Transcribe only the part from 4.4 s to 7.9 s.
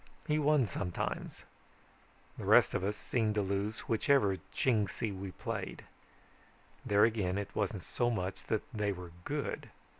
Chingsi we played. There again it wasn't